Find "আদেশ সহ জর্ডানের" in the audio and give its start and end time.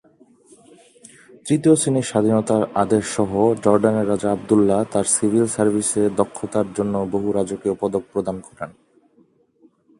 2.75-4.09